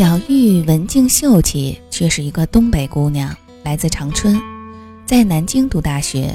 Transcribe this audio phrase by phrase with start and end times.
[0.00, 4.40] 小玉文静秀气，却是一个东北姑娘，来自长春，
[5.04, 6.34] 在南京读大学，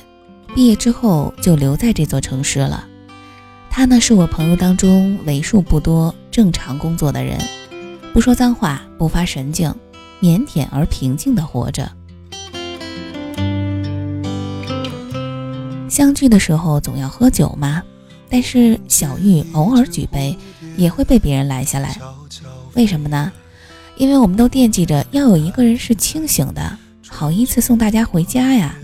[0.53, 2.85] 毕业之后就留在这座城市了。
[3.71, 7.39] 她呢，是我朋友当中为数不多正常工作的人，
[8.13, 9.73] 不说脏话，不发神经，
[10.21, 11.91] 腼腆而平静地活着。
[15.89, 17.81] 相聚的时候总要喝酒嘛，
[18.29, 20.37] 但是小玉偶尔举杯，
[20.77, 21.97] 也会被别人拦下来。
[22.75, 23.31] 为什么呢？
[23.97, 26.77] 因为我们都惦记着要有一个人是清醒的，
[27.07, 28.75] 好依次送大家回家呀。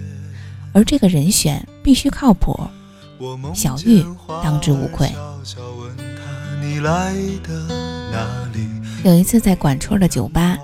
[0.73, 2.57] 而这个人选必须靠谱，
[3.53, 4.05] 小玉
[4.41, 5.11] 当之无愧。
[9.03, 10.57] 有一次在管村的酒吧，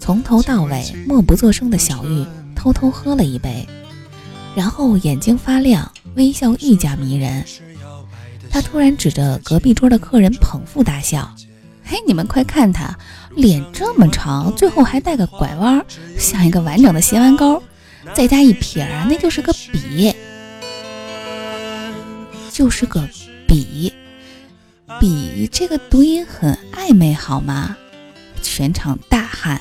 [0.00, 3.64] 从头到尾默不作声的小玉偷偷喝了一杯，
[4.56, 7.44] 然后眼睛发亮，微笑愈加迷人。
[8.50, 11.32] 他突然指着隔壁桌的客人捧腹大笑。
[11.92, 12.96] 嘿，你们快看他，
[13.36, 15.84] 脸这么长，最后还带个拐弯，
[16.16, 17.62] 像一个完整的斜弯钩，
[18.14, 20.14] 再加一撇啊，那就是个笔，
[22.50, 23.06] 就是个
[23.46, 23.92] 笔，
[24.98, 27.76] 笔这个读音很暧昧，好吗？
[28.40, 29.60] 全场大喊。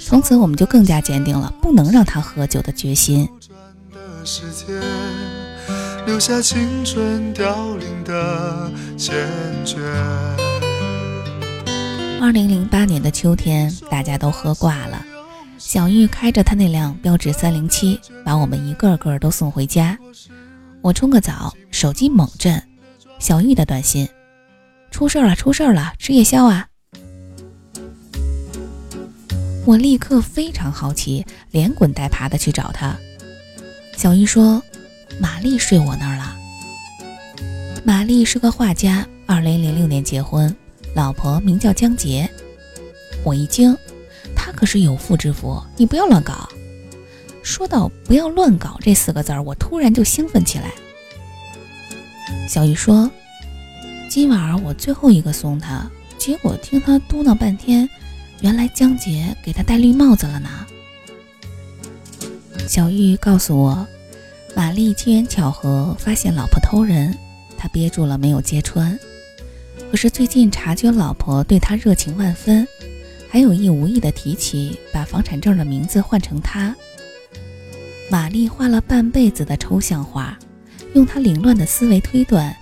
[0.00, 3.28] 从此我们就更加坚定了不能让他喝酒的决心。
[6.04, 9.14] 留下青春凋零的坚
[9.64, 9.78] 决。
[12.24, 15.04] 二零零八年的秋天，大家都喝挂了。
[15.58, 19.98] 小玉开着他那辆标致三零七，把我们一个个都送回家。
[20.80, 22.62] 我冲个澡，手机猛震，
[23.18, 24.08] 小玉的短信：
[24.90, 26.66] 出事了，出事了，吃夜宵啊！
[29.66, 32.96] 我立刻非常好奇，连滚带爬的去找他。
[33.98, 34.62] 小玉说
[35.20, 36.34] ：“玛丽睡我那儿了。”
[37.84, 40.56] 玛丽是个画家，二零零六年结婚。
[40.94, 42.28] 老婆名叫江杰，
[43.24, 43.76] 我一惊，
[44.34, 46.48] 他可是有妇之夫，你不要乱搞。
[47.42, 50.70] 说到“不要乱搞”这四个字儿，我突然就兴奋起来。
[52.48, 53.10] 小玉说
[54.08, 57.88] ：“今晚我最后一个送他，结果听他嘟囔半天，
[58.40, 60.48] 原来江杰给他戴绿帽子了呢。”
[62.68, 63.86] 小玉告诉我，
[64.54, 67.14] 玛丽机缘巧合发现老婆偷人，
[67.58, 68.98] 他憋住了没有揭穿。
[69.94, 72.66] 可是最近察觉老婆对他热情万分，
[73.28, 76.74] 还有意无意的提起把房产证的名字换成他。
[78.10, 80.36] 玛丽画了半辈子的抽象画，
[80.94, 82.52] 用她凌乱的思维推断，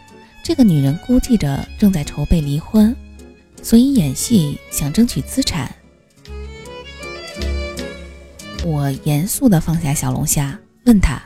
[0.44, 2.94] 这个女人估计着正在筹备离婚，
[3.62, 5.74] 所以演戏想争取资产。
[8.62, 11.18] 我严肃地放下小龙虾，问他：“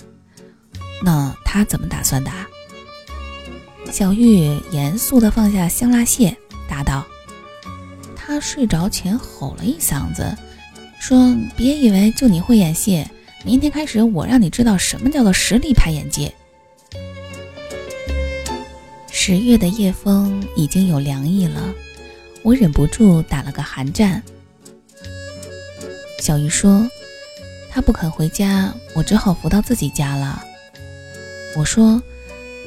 [1.03, 2.31] 那他怎么打算的？”
[3.91, 6.37] 小玉严肃地放下香辣蟹，
[6.69, 7.07] 答道
[8.15, 10.37] ：“他睡着前吼了一嗓子，
[11.01, 13.07] 说：‘别以为就你会演戏，
[13.43, 16.31] 明天开始我让你知道什么叫做实力派演技。’”
[19.11, 21.75] 十月的夜风已经有凉意了，
[22.43, 24.23] 我忍不住打了个寒战。
[26.21, 26.87] 小玉说
[27.73, 30.45] ：“他不肯回家，我只好扶到自己家了。”
[31.57, 32.03] 我说。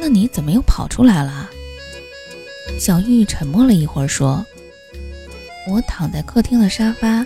[0.01, 1.49] 那你怎么又跑出来了？
[2.79, 4.45] 小玉沉默了一会儿，说
[5.69, 7.25] ：“我躺在客厅的沙发，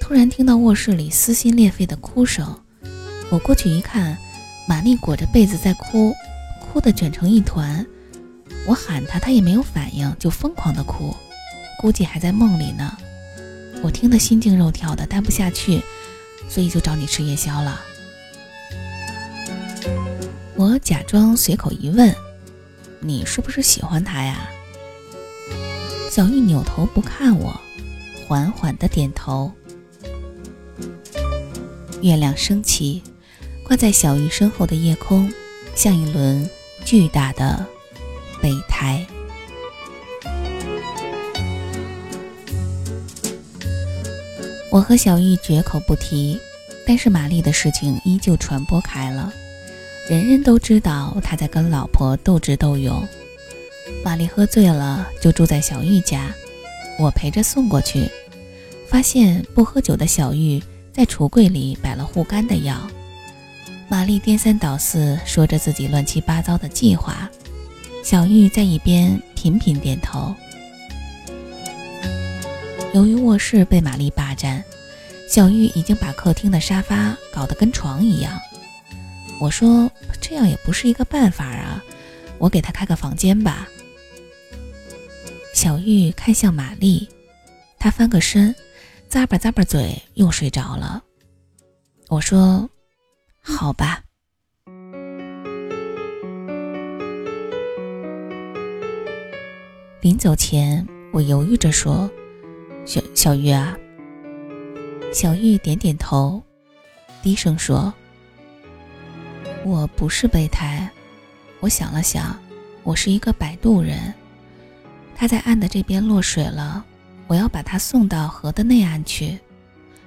[0.00, 2.60] 突然听到卧室里撕心裂肺的哭声。
[3.30, 4.18] 我过去一看，
[4.66, 6.12] 玛丽裹着被子在哭，
[6.60, 7.86] 哭得卷成一团。
[8.66, 11.14] 我喊她，她也没有反应，就疯狂的哭，
[11.78, 12.96] 估计还在梦里呢。
[13.80, 15.80] 我听得心惊肉跳的，待不下去，
[16.48, 17.80] 所以就找你吃夜宵了。”
[20.58, 22.12] 我假装随口一问
[22.98, 24.50] ：“你是不是喜欢他呀？”
[26.10, 27.54] 小玉扭头不看我，
[28.26, 29.52] 缓缓的点头。
[32.02, 33.00] 月亮升起，
[33.62, 35.32] 挂在小玉身后的夜空，
[35.76, 36.50] 像一轮
[36.84, 37.64] 巨大的
[38.42, 39.06] 备胎。
[44.72, 46.36] 我和小玉绝口不提，
[46.84, 49.32] 但是玛丽的事情依旧传播开了。
[50.08, 53.06] 人人都知道他在跟老婆斗智斗勇。
[54.02, 56.32] 玛丽喝醉了，就住在小玉家，
[56.98, 58.10] 我陪着送过去，
[58.88, 60.62] 发现不喝酒的小玉
[60.94, 62.74] 在橱柜里摆了护肝的药。
[63.86, 67.28] 玛丽颠三倒四说着自己乱七八糟的计划，
[68.02, 70.34] 小玉在一边频频点头。
[72.94, 74.64] 由于卧室被玛丽霸占，
[75.28, 78.40] 小玉已经把客厅的沙发搞得跟床一样。
[79.40, 79.90] 我说
[80.20, 81.82] 这样也不是一个办法啊，
[82.38, 83.68] 我给他开个房间吧。
[85.54, 87.08] 小玉看向玛丽，
[87.78, 88.54] 她翻个身，
[89.10, 91.02] 咂巴咂巴嘴，又睡着了。
[92.08, 92.68] 我说
[93.40, 94.02] ：“好吧。”
[100.00, 102.08] 临走前，我犹豫着说
[102.86, 103.76] ：“小小玉啊。”
[105.12, 106.42] 小玉点点头，
[107.22, 107.92] 低声说
[109.64, 110.88] ：“我不是备胎。”
[111.60, 112.38] 我想了想，
[112.84, 114.14] 我是一个摆渡人。
[115.16, 116.84] 他在岸的这边落水了，
[117.26, 119.38] 我要把他送到河的内岸去。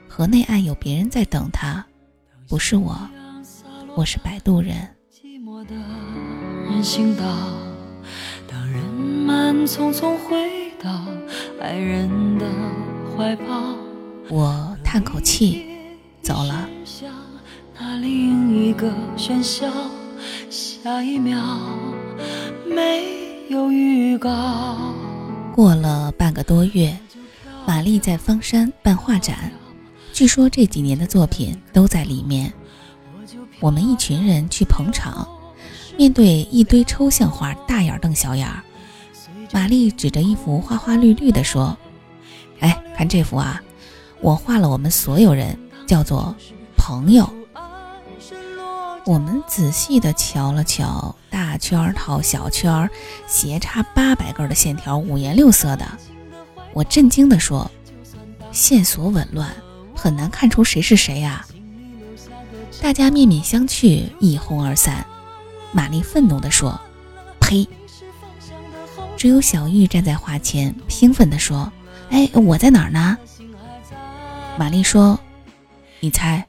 [0.07, 1.86] 河内岸有别人在等他，
[2.48, 2.98] 不是我，
[3.95, 4.88] 我是摆渡人。
[9.68, 11.06] 匆匆回到
[11.62, 12.45] 爱人的
[13.15, 13.75] 怀抱。
[14.30, 15.68] 我叹口气，
[16.21, 16.68] 走了。
[17.83, 19.66] 那另一个喧嚣，
[20.51, 21.42] 下一秒
[22.63, 23.04] 没
[23.50, 24.94] 有预告。
[25.56, 26.95] 过了半个多月，
[27.66, 29.51] 玛丽在方山办画展，
[30.13, 32.54] 据说这几年的作品都在里面。
[33.60, 35.27] 我们一群人去捧场，
[35.98, 38.62] 面对一堆抽象画，大眼瞪小眼儿。
[39.51, 41.75] 玛丽指着一幅花花绿绿的说
[42.62, 43.60] ：“哎，看这幅啊，
[44.22, 45.57] 我画了我们所有人，
[45.88, 46.36] 叫做
[46.77, 47.27] 朋友。”
[49.12, 52.90] 我们仔细地瞧了瞧，大圈套小圈，
[53.28, 55.86] 斜插八百根的线条，五颜六色的。
[56.72, 57.69] 我震惊地说
[58.54, 59.54] ：“线索紊乱，
[59.94, 61.46] 很难看出谁是谁呀！”
[62.81, 65.06] 大家面面相觑，一哄而散。
[65.74, 66.80] 玛丽愤怒地说
[67.42, 67.68] ：“呸！”
[69.18, 71.69] 只有小玉站在画前，兴奋地说
[72.12, 73.18] ：“哎，我在哪儿呢？”
[74.58, 75.19] 玛丽说
[76.00, 76.48] ：“你猜。”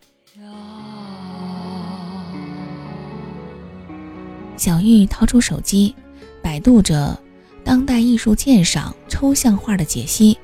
[4.62, 5.93] 小玉掏出手机，
[6.41, 7.20] 百度着
[7.67, 10.38] “当代艺术鉴赏抽象画的解析”，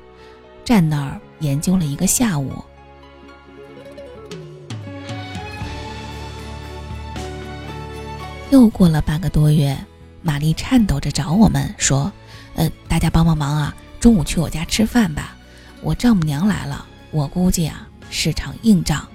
[0.65, 2.51] 站那儿研究了一个下午。
[8.49, 9.77] 又过了半个多月。
[10.21, 12.11] 玛丽颤抖着找我们说
[12.55, 13.75] ：“呃，大家帮帮忙啊！
[14.01, 15.33] 中午去我家吃饭吧，
[15.81, 16.85] 我丈母娘来了。
[17.11, 19.07] 我估计啊，是场硬仗。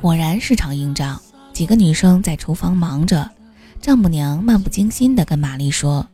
[0.00, 1.20] 果然是场硬仗。
[1.56, 3.30] 几个女生在厨房忙着，
[3.80, 6.06] 丈母娘漫不经心地跟玛丽说：‘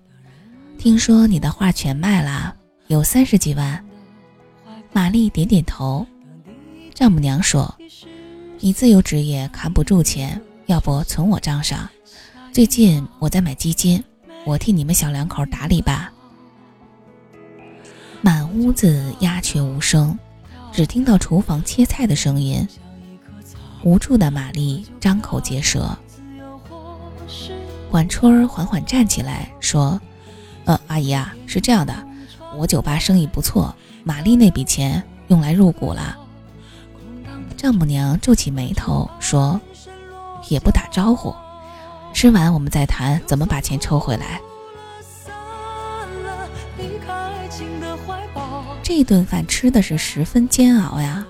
[0.78, 2.54] 听说你的画全卖了，
[2.86, 3.84] 有三十几万。’
[4.94, 6.06] 玛丽点点头。
[6.94, 7.76] 丈母娘说
[8.60, 11.88] ：‘你自由职业扛不住钱，要不存我账上。’”
[12.54, 14.00] 最近我在买基金，
[14.46, 16.12] 我替你们小两口打理吧。
[18.20, 20.16] 满屋子鸦雀无声，
[20.70, 22.64] 只听到厨房切菜的声音。
[23.84, 25.96] 无助的玛丽张口结舌。
[27.90, 30.00] 管春儿缓缓站起来说
[30.64, 31.94] ：“呃，阿姨啊，是这样的，
[32.56, 33.74] 我酒吧生意不错，
[34.04, 36.16] 玛丽那笔钱用来入股了。”
[37.56, 39.60] 丈母娘皱起眉头说
[40.48, 41.34] ：“也不打招呼。”
[42.14, 44.40] 吃完我们再谈怎么把钱抽回来。
[48.82, 51.24] 这顿饭吃的是十分煎熬呀，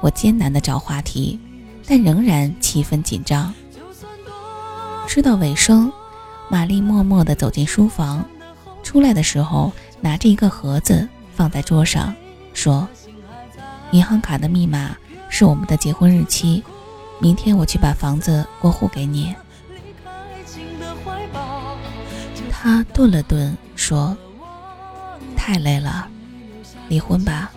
[0.00, 1.38] 我艰难的找话题，
[1.86, 3.52] 但仍然气氛紧张。
[5.06, 5.90] 吃到尾声，
[6.48, 8.24] 玛丽默默地走进书房，
[8.82, 12.14] 出来的时候拿着一个盒子放在桌上，
[12.52, 12.88] 说
[13.92, 14.96] ：“银行卡的密码
[15.28, 16.62] 是我们的结婚日期，
[17.20, 19.34] 明天我去把房子过户给你。”
[22.50, 24.16] 他顿了顿，说
[25.36, 26.08] ：“太累了，
[26.88, 27.52] 离婚吧。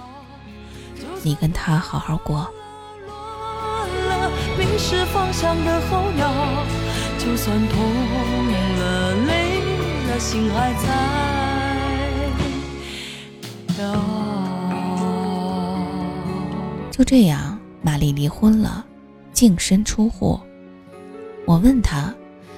[1.23, 2.47] 你跟他好好过。”
[4.59, 6.29] 迷失方向的候鸟
[16.91, 18.85] 就这样，玛丽离婚了，
[19.31, 20.37] 净身出户。
[21.45, 22.13] 我问他：“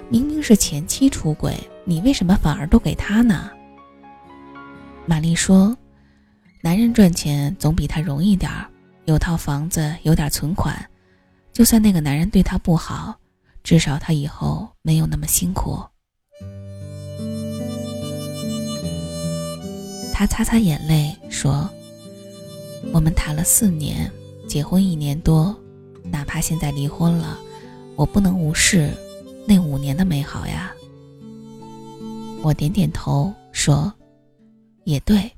[0.10, 1.56] 明明是前妻出轨。”
[1.86, 3.52] 你为什么反而都给他呢？
[5.06, 5.76] 玛丽说
[6.62, 8.68] ：“男人赚钱总比他容易点儿，
[9.06, 10.76] 有套房子，有点存款，
[11.54, 13.16] 就算那个男人对她不好，
[13.64, 15.80] 至少她以后没有那么辛苦。”
[20.14, 21.68] 他擦擦眼泪说
[22.94, 24.12] ：“我们谈了四年，
[24.48, 25.60] 结婚一年多，
[26.04, 27.40] 哪怕现在离婚了，
[27.96, 28.94] 我不能无视
[29.48, 30.72] 那五年的美好呀。”
[32.44, 33.92] 我点点头说
[34.86, 35.32] ：“也对。”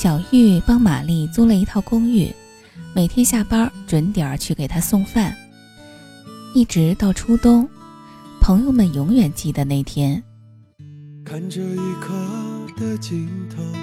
[0.00, 2.34] 小玉帮玛丽租了一套公寓，
[2.94, 5.36] 每天下班准点去给她送饭。
[6.54, 7.68] 一直到初冬，
[8.40, 10.22] 朋友们永远记得那天，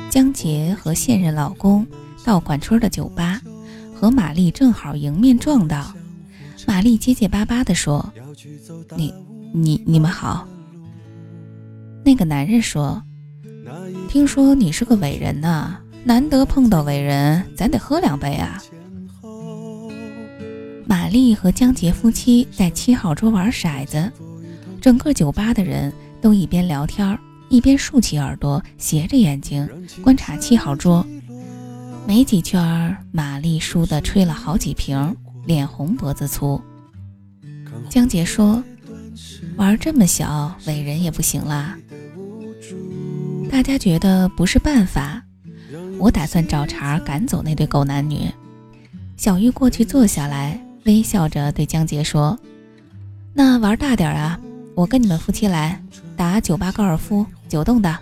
[0.10, 1.86] 江杰和现任老公
[2.24, 3.40] 到管村的酒吧，
[3.94, 5.94] 和玛丽正好迎面撞到。
[6.66, 8.12] 玛丽结结巴巴地说
[8.98, 9.14] ：“你、
[9.54, 10.48] 你、你们好。”
[12.04, 13.04] 那个男人说
[14.10, 15.78] ：“听说你是个伟人呢，
[16.08, 18.64] 难得碰到伟人，咱得喝两杯啊。”
[20.88, 24.10] 玛丽和江杰夫妻在七号桌玩骰子，
[24.80, 29.68] 整个酒吧的人都一边聊天一边竖起耳朵，斜着眼睛
[30.02, 31.06] 观察七号桌。
[32.08, 35.14] 没几圈，玛丽输得吹了好几瓶，
[35.46, 36.62] 脸红脖子粗。
[37.90, 38.64] 江杰说
[39.58, 41.78] ：“玩这么小，伟人也不行啦。”
[43.52, 45.22] 大家觉得不是办法，
[46.00, 48.30] 我打算找茬赶走那对狗男女。
[49.16, 50.60] 小玉过去坐下来。
[50.86, 52.40] 微笑着对江杰说
[53.36, 54.40] ：“那玩大点啊，
[54.74, 55.84] 我跟你们夫妻来
[56.16, 58.00] 打酒吧高尔夫，九洞的。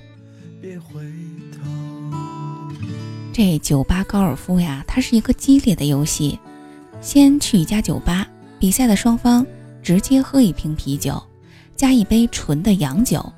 [3.33, 6.39] 这酒吧高尔夫呀，它是一个激烈的游戏。
[7.01, 8.27] 先去一家酒吧，
[8.59, 9.43] 比赛的双方
[9.81, 11.19] 直接喝一瓶啤酒，
[11.75, 13.33] 加一杯纯的洋酒，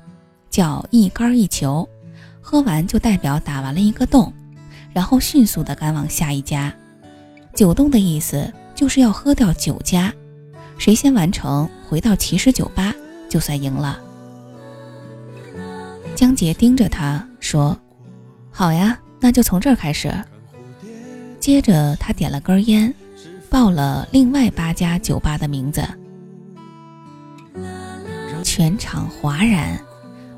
[0.50, 1.88] 叫一杆一球。
[2.42, 4.30] 喝完就代表打完了一个洞，
[4.92, 6.72] 然后迅速的赶往下一家。
[7.54, 10.14] 九洞的意思。”就是要喝掉九家，
[10.78, 12.94] 谁先完成回到骑士酒吧
[13.28, 13.98] 就算赢了。
[16.14, 17.76] 江杰盯着他说
[18.52, 20.14] ：“好呀，那就从这儿开始。”
[21.40, 22.94] 接着他点了根烟，
[23.50, 25.82] 报了另外八家酒吧的名字。
[28.44, 29.76] 全场哗然，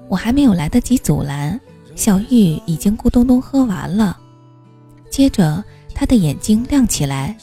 [0.08, 1.60] 我还没有来得及阻拦，
[1.94, 4.18] 小玉已经咕咚咚喝完了。
[5.10, 5.62] 接着
[5.94, 7.36] 他的眼睛亮起来。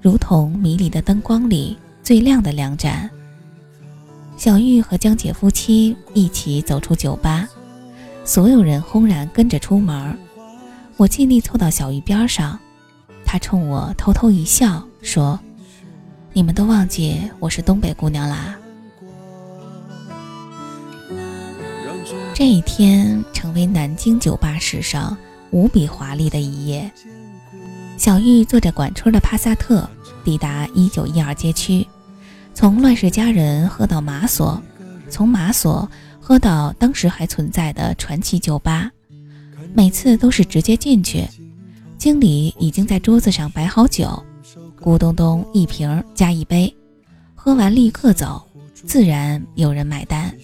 [0.00, 3.08] 如同迷离的灯光里最亮的两盏。
[4.36, 7.48] 小玉和江姐夫妻一起走出酒吧，
[8.24, 10.18] 所有人轰然跟着出门。
[10.96, 12.58] 我尽力凑到小玉边上，
[13.24, 15.38] 她冲我偷偷一笑，说
[16.34, 18.58] ：“你们都忘记我是东北姑娘啦。”
[22.34, 25.16] 这一天成为南京酒吧史上
[25.52, 26.90] 无比华丽的一夜。
[27.96, 29.88] 小玉坐着管春的帕萨特
[30.24, 31.86] 抵达一九一二街区，
[32.52, 34.60] 从乱世佳人喝到马索，
[35.08, 35.88] 从马索
[36.20, 38.90] 喝到当时还存在的传奇酒吧。
[39.74, 41.24] 每次都是直接进去，
[41.96, 44.20] 经理已经在桌子上摆好酒，
[44.80, 46.74] 咕咚咚一瓶加一杯，
[47.34, 48.42] 喝完立刻走，
[48.74, 50.34] 自然有人买单。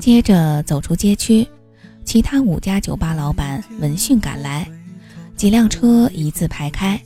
[0.00, 1.46] 接着走出街区，
[2.10, 4.66] 其他五家酒吧老板闻讯赶来。
[5.36, 7.00] 几辆车一字排开，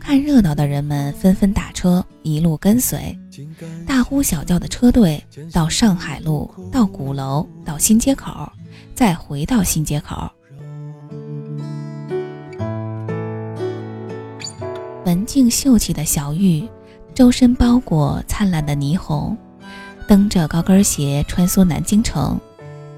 [0.00, 3.16] 看热闹的人们纷纷打车，一路跟随，
[3.86, 5.22] 大呼小叫的车队
[5.52, 8.50] 到上海路，到鼓楼，到新街口，
[8.92, 10.28] 再回到新街口。
[15.04, 16.68] 文静秀气的小玉，
[17.14, 19.38] 周身包裹灿烂的霓虹，
[20.08, 22.36] 蹬着高跟鞋穿梭南京城，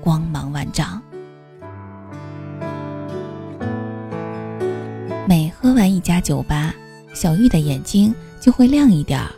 [0.00, 0.98] 光芒万丈。
[5.76, 6.74] 完一家酒吧，
[7.14, 9.30] 小玉的眼睛就会亮一点儿。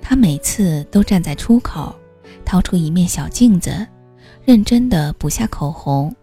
[0.00, 1.92] 她每次都站在出口，
[2.44, 3.86] 掏出一面小镜子，
[4.44, 6.14] 认真的补下口红，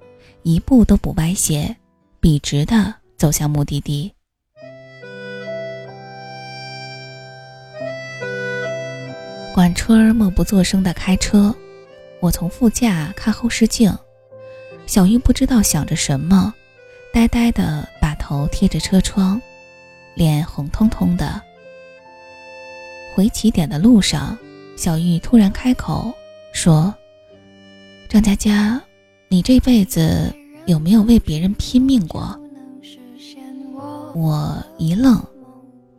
[0.44, 1.76] 一步都不歪斜，
[2.20, 4.14] 笔直的走向目的地。
[9.54, 11.54] 管春默不作声的开车，
[12.20, 13.92] 我从副驾看后视镜，
[14.86, 16.54] 小玉不知道想着什么，
[17.12, 17.88] 呆呆的。
[18.28, 19.42] 头贴着车窗，
[20.14, 21.42] 脸红彤彤的。
[23.16, 24.38] 回起点的路上，
[24.76, 26.14] 小玉突然开口
[26.52, 26.94] 说
[28.10, 28.82] ：“张佳佳，
[29.30, 30.30] 你这辈子
[30.66, 32.38] 有没有为别人拼命过？”
[34.14, 35.24] 我一愣，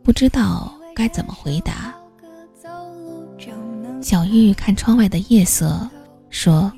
[0.03, 1.95] 不知道该怎么回答。
[4.03, 5.89] 小玉看窗外的夜色，
[6.29, 6.71] 说：“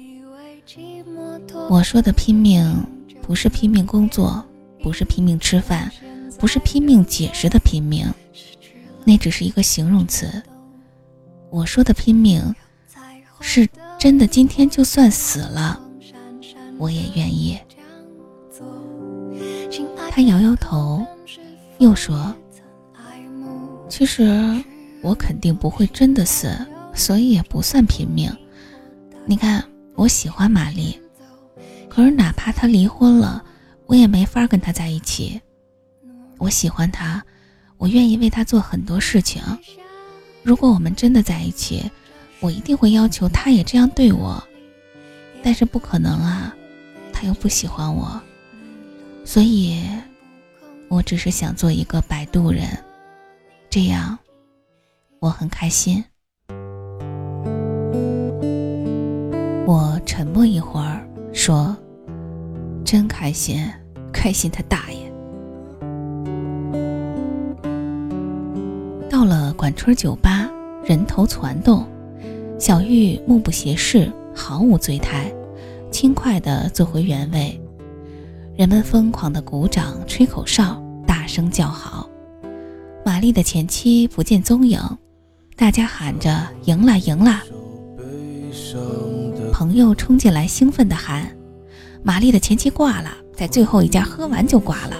[1.69, 2.73] 我说的拼命，
[3.21, 4.41] 不是拼命工作。”
[4.81, 5.91] 不是拼命吃饭，
[6.39, 8.05] 不是拼命解释的拼命，
[9.05, 10.41] 那只是一个形容词。
[11.49, 12.55] 我说的拼命，
[13.39, 13.67] 是
[13.99, 14.25] 真的。
[14.25, 15.79] 今天就算死了，
[16.77, 17.59] 我也愿意。
[20.09, 21.05] 他摇摇头，
[21.77, 22.35] 又说
[23.87, 24.61] ：“其实
[25.01, 26.53] 我肯定不会真的死，
[26.93, 28.29] 所以也不算拼命。
[29.25, 29.63] 你看，
[29.95, 30.99] 我喜欢玛丽，
[31.87, 33.43] 可是哪怕她离婚了。”
[33.91, 35.41] 我也没法跟他在一起。
[36.37, 37.21] 我喜欢他，
[37.77, 39.41] 我愿意为他做很多事情。
[40.43, 41.91] 如果我们真的在一起，
[42.39, 44.41] 我一定会要求他也这样对我，
[45.43, 46.55] 但是不可能啊，
[47.11, 48.17] 他又不喜欢我，
[49.25, 49.83] 所以，
[50.87, 52.65] 我只是想做一个摆渡人，
[53.69, 54.17] 这样，
[55.19, 56.01] 我很开心。
[59.67, 61.75] 我沉默一会儿，说
[62.85, 63.63] ：“真开心，
[64.11, 65.11] 开心他大爷！”
[69.09, 70.49] 到了管春酒吧，
[70.83, 71.85] 人头攒动，
[72.59, 75.31] 小玉目不斜视，毫无醉态，
[75.91, 77.59] 轻快地坐回原位。
[78.55, 82.09] 人们疯狂地鼓掌、吹口哨、大声叫好。
[83.03, 84.79] 玛丽的前妻不见踪影，
[85.55, 87.41] 大家喊着“赢了，赢了！”
[89.51, 91.29] 朋友冲进来，兴奋地喊
[92.03, 93.11] ：“玛丽的前妻挂了，
[93.41, 94.95] 在最后一家喝完就挂了。”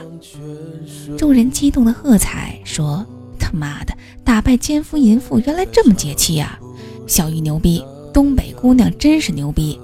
[1.16, 3.06] 众人激动的喝彩，说
[3.38, 3.94] ：“他妈的，
[4.24, 6.58] 打败奸夫淫妇，原来这么解气呀！
[7.06, 9.80] 小玉牛逼，东北姑娘真是牛逼。”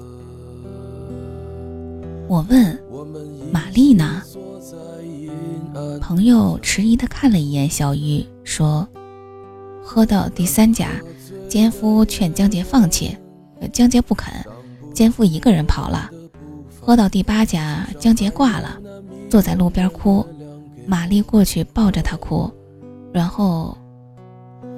[2.26, 2.76] 我问
[3.52, 4.20] ：“玛丽呢？”
[6.02, 8.88] 朋友迟疑的看了一眼小玉，说
[9.84, 10.88] ：“喝到第三家，
[11.48, 13.16] 奸夫劝江杰放弃，
[13.72, 14.34] 江杰不肯。”
[14.92, 16.10] 奸夫一个人跑了，
[16.88, 18.80] 喝到第八家，江杰挂了，
[19.28, 20.26] 坐在路边哭。
[20.86, 22.50] 玛丽过去抱着他哭，
[23.12, 23.76] 然后，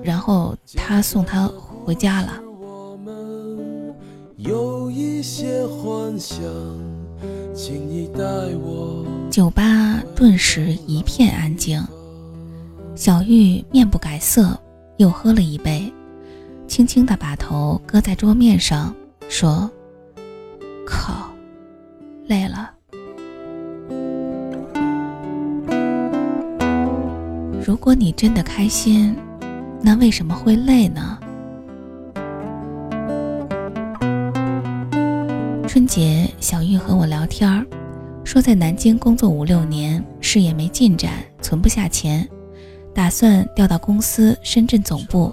[0.03, 1.49] 然后他送他
[1.85, 2.41] 回家了。
[9.31, 11.81] 酒吧顿时一片安静。
[12.97, 14.59] 小玉面不改色，
[14.97, 15.93] 又喝了一杯，
[16.67, 18.93] 轻轻地把头搁在桌面上，
[19.29, 19.71] 说。
[27.91, 29.17] 如果你真的开心，
[29.83, 31.19] 那为什么会累呢？
[35.67, 37.67] 春节，小玉和我聊天
[38.23, 42.29] 说在南京工作五六年，事业没进展，存不下钱，
[42.95, 45.33] 打算调到公司深圳总部。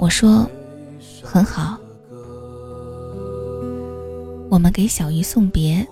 [0.00, 0.48] 我说，
[1.22, 1.76] 很好。
[4.48, 5.86] 我们给小玉送别，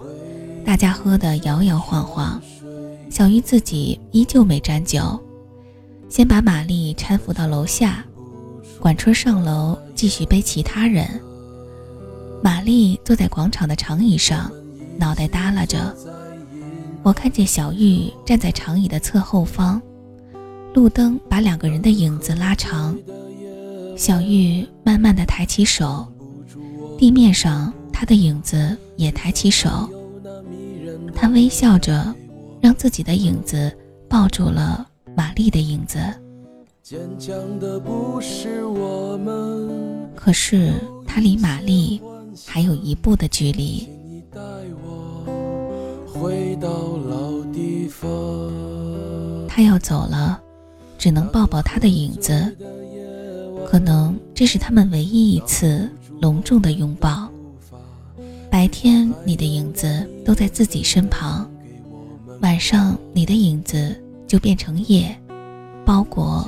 [0.64, 2.40] 大家喝得摇摇晃晃，
[3.10, 5.20] 小玉自己依旧没沾酒，
[6.14, 8.04] 先把玛丽搀扶到楼下，
[8.78, 11.04] 管春上楼继续背其他人。
[12.40, 14.48] 玛丽坐在广场的长椅上，
[14.96, 15.92] 脑袋耷拉着。
[17.02, 19.82] 我看见小玉站在长椅的侧后方，
[20.72, 22.96] 路灯把两个人的影子拉长。
[23.96, 26.06] 小玉慢慢的抬起手，
[26.96, 27.74] 地面上。
[27.92, 29.88] 他的影子也抬起手，
[31.12, 32.14] 他微笑着，
[32.60, 33.76] 让自己的影子
[34.08, 35.98] 抱住了玛丽的影子。
[40.14, 40.72] 可是
[41.06, 42.00] 他离玛丽
[42.46, 43.88] 还有一步的距离。
[49.48, 50.40] 他要走了，
[50.98, 52.56] 只能抱抱他的影子。
[53.66, 55.88] 可能这是他们唯一一次
[56.20, 57.28] 隆重的拥抱。
[58.50, 61.44] 白天，你的影子都在自己身旁；
[62.40, 65.16] 晚上，你的影子就变成夜，
[65.84, 66.46] 包裹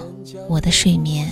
[0.49, 1.29] 我的睡眠。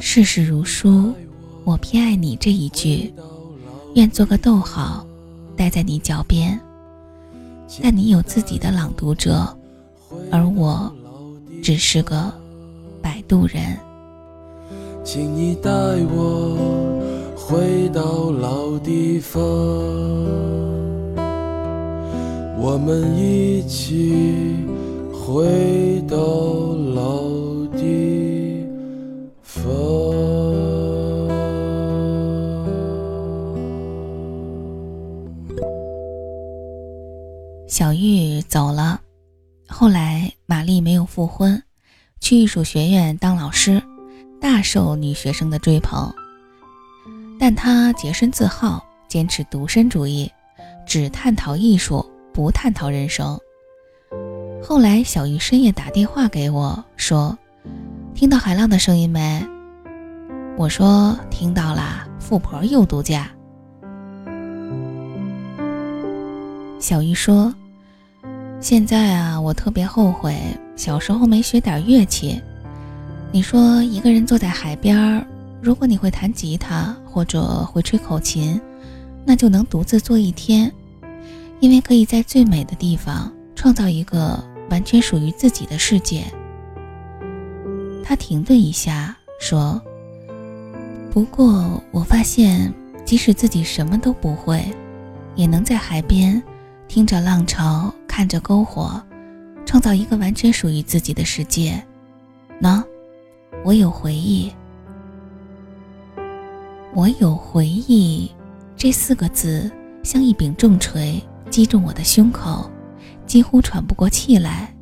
[0.00, 1.12] 世事如书，
[1.64, 3.12] 我偏爱你这一句，
[3.94, 5.06] 愿做个逗号，
[5.56, 6.58] 待在你脚边。
[7.82, 9.46] 但你有自己的朗读者，
[10.30, 10.92] 而我
[11.62, 12.32] 只是个
[13.02, 13.76] 摆渡人。
[15.02, 17.02] 请你带我
[17.36, 19.42] 回到老地方，
[22.56, 24.56] 我们一起
[25.12, 26.16] 回到
[26.94, 27.22] 老
[27.76, 28.66] 地
[29.42, 29.64] 方。
[37.66, 39.00] 小玉走了，
[39.66, 41.62] 后来玛丽没有复婚，
[42.20, 43.82] 去艺术学院当老师。
[44.40, 46.12] 大受女学生的追捧，
[47.40, 50.30] 但她洁身自好，坚持独身主义，
[50.86, 53.38] 只探讨艺术，不探讨人生。
[54.60, 57.38] 后来，小玉深夜打电话给我，说
[58.12, 59.40] ：“听到海浪的声音没？”
[60.58, 63.30] 我说：“听到了，富婆又度假。”
[66.80, 67.54] 小玉说
[68.60, 70.36] ：“现在啊，我特别后悔
[70.74, 72.42] 小时候没学点乐器。”
[73.30, 75.24] 你说一个人坐在海边儿，
[75.62, 78.60] 如果你会弹吉他或者会吹口琴，
[79.24, 80.70] 那就能独自坐一天，
[81.60, 86.24] 因为可以在最美的地方创造一个完全属于自己的世界。
[88.02, 89.80] 他停顿一下，说
[91.10, 92.72] ：“不过我发现，
[93.04, 94.62] 即使自己什么都不会，
[95.34, 96.42] 也能在海边
[96.86, 99.02] 听着浪潮，看着篝火，
[99.64, 101.82] 创造一个完全属于自己的世界。
[102.60, 102.82] 喏，
[103.64, 104.52] 我有回忆。
[106.92, 108.30] 我有回忆，
[108.76, 109.70] 这四个字
[110.02, 111.20] 像一柄重锤
[111.54, 112.68] 击中我的胸口，
[113.28, 114.74] 几乎喘不过气来。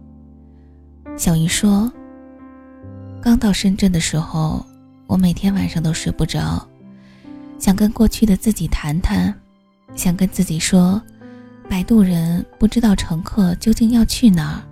[1.18, 1.92] 小鱼说
[3.20, 4.64] ：“刚到深圳的时候，
[5.06, 6.66] 我每天晚上都睡不着，
[7.58, 9.34] 想跟过去的自己谈谈，
[9.94, 10.98] 想跟自己说，
[11.68, 14.64] 摆渡人不知道乘客究竟要去哪儿，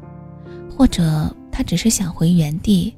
[0.74, 2.96] 或者他只是想回原地。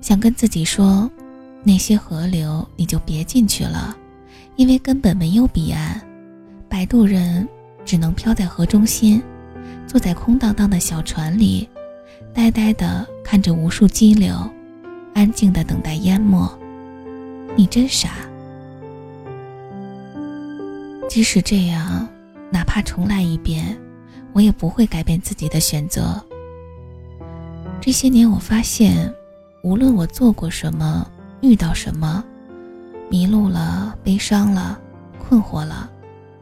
[0.00, 1.08] 想跟自己说。”
[1.62, 3.96] 那些河流，你就别进去了，
[4.56, 6.00] 因为根本没有彼岸。
[6.68, 7.48] 摆渡人
[7.86, 9.22] 只能漂在河中心，
[9.86, 11.66] 坐在空荡荡的小船里，
[12.34, 14.36] 呆呆地看着无数激流，
[15.14, 16.46] 安静地等待淹没。
[17.56, 18.10] 你真傻。
[21.08, 22.06] 即使这样，
[22.50, 23.78] 哪怕重来一遍，
[24.34, 26.20] 我也不会改变自己的选择。
[27.80, 29.14] 这些年，我发现，
[29.62, 31.08] 无论我做过什么。
[31.42, 32.24] 遇到什么，
[33.08, 34.78] 迷路了，悲伤了，
[35.18, 35.88] 困惑了，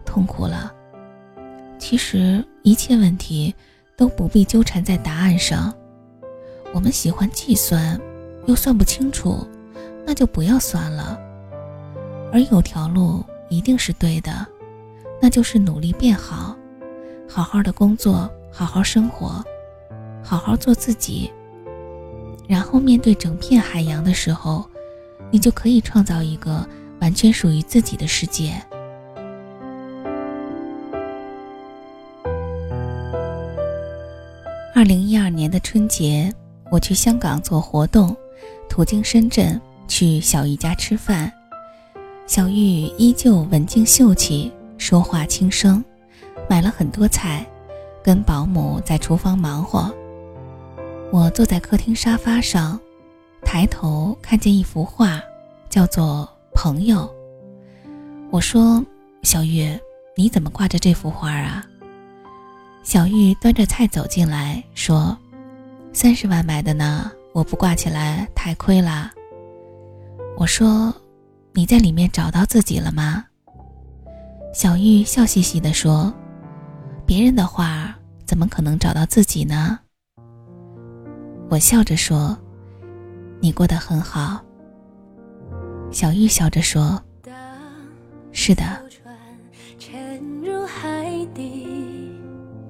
[0.05, 0.74] 痛苦了。
[1.87, 3.55] 其实一切问题
[3.94, 5.70] 都不必纠缠在答案上。
[6.73, 8.01] 我们喜欢计算，
[8.47, 9.47] 又算不清楚，
[10.07, 11.20] 那就不要算了。
[12.33, 14.47] 而有条路一定是对的，
[15.20, 16.57] 那就是努力变好，
[17.29, 19.44] 好好的工作，好好生活，
[20.23, 21.31] 好好做自己。
[22.49, 24.64] 然后面对整片海洋的时候。
[25.31, 26.64] 你就可以创造一个
[27.01, 28.55] 完全属于自己的世界。
[34.75, 36.35] 二零一二年的春节，
[36.69, 38.15] 我去香港做活动，
[38.69, 41.33] 途经深圳，去小玉家吃饭。
[42.27, 42.53] 小玉
[42.99, 45.83] 依旧文静秀气，说话轻声，
[46.51, 47.47] 买了很多菜，
[48.03, 49.95] 跟保姆在厨房忙活。
[51.13, 52.79] 我坐在客厅沙发上。
[53.45, 55.23] 抬头看见一幅画，
[55.69, 57.09] 叫做《朋友》。
[58.31, 58.83] 我说
[59.23, 59.79] ：“小玉，
[60.17, 61.65] 你怎么挂着这幅画啊？”
[62.85, 65.16] 小玉端着菜走进来，说
[65.92, 69.11] ：“三十万买的呢，我不挂起来太亏了。”
[70.38, 70.94] 我说
[71.53, 73.25] ：“你在里面找到自己了吗？”
[74.55, 76.14] 小玉笑嘻嘻地说
[77.07, 77.92] ：“别人的画
[78.27, 79.79] 怎么可能找到自己呢？”
[81.51, 82.38] 我笑着说。
[83.40, 84.40] 你过得很好，
[85.90, 87.03] 小玉笑着说
[88.33, 88.62] ：“是的，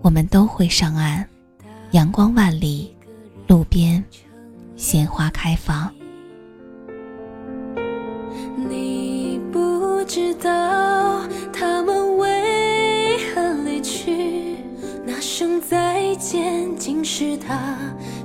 [0.05, 1.27] 我们都会上岸，
[1.93, 2.95] 阳光万里，
[3.47, 4.05] 路边
[4.77, 5.91] 鲜花开放。”
[8.69, 14.57] 你不知道他们为何离去，
[15.07, 17.75] 那声再见竟是他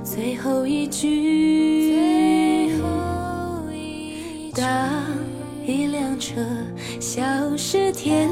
[0.04, 2.74] 最后一句。
[4.52, 4.90] 当
[5.64, 6.42] 一辆车
[7.00, 7.22] 消
[7.56, 8.28] 失天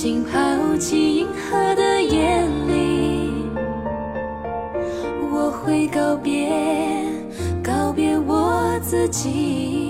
[0.00, 3.30] 繁星抛弃银河的夜里，
[5.30, 6.48] 我会告别，
[7.62, 9.89] 告别我自己，